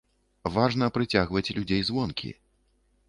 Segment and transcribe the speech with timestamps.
[0.55, 2.29] Важна прыцягваць людзей звонкі.